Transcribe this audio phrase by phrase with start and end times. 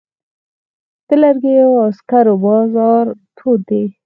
[1.07, 3.05] د لرګیو او سکرو بازار
[3.37, 3.83] تود دی؟